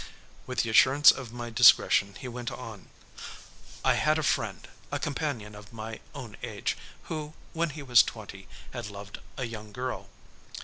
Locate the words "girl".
9.71-10.09